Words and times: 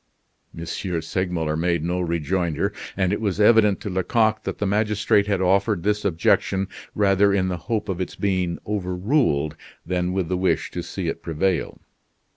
M. 0.57 0.65
Segmuller 0.65 1.55
made 1.55 1.83
no 1.83 1.99
rejoinder; 2.01 2.73
and 2.97 3.13
it 3.13 3.21
was 3.21 3.39
evident 3.39 3.79
to 3.81 3.89
Lecoq 3.91 4.41
that 4.45 4.57
the 4.57 4.65
magistrate 4.65 5.27
had 5.27 5.41
offered 5.41 5.83
this 5.83 6.03
objection 6.03 6.67
rather 6.95 7.31
in 7.31 7.49
the 7.49 7.57
hope 7.69 7.87
of 7.87 8.01
its 8.01 8.15
being 8.15 8.57
overruled, 8.65 9.55
than 9.85 10.11
with 10.11 10.27
the 10.27 10.37
wish 10.37 10.71
to 10.71 10.81
see 10.81 11.07
it 11.07 11.21
prevail. 11.21 11.79